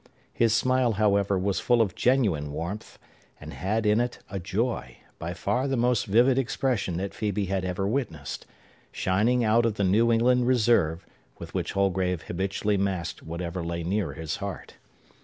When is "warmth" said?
2.51-2.97